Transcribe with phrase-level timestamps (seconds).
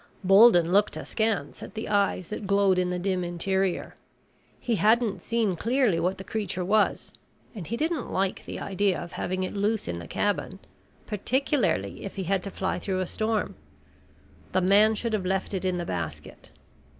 [0.23, 3.93] Bolden looked askance at the eyes that glowed in the dim interior.
[4.59, 7.13] He hadn't seen clearly what the creature was
[7.53, 10.57] and he didn't like the idea of having it loose in the cabin,
[11.05, 13.53] particularly if he had to fly through a storm.
[14.53, 16.49] The man should have left it in the basket.